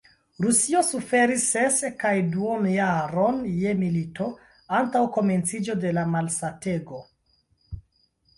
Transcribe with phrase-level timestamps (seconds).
[0.43, 4.31] Rusio suferis ses kaj duonjaron je milito,
[4.79, 7.05] antaŭ komenciĝo de la malsatego.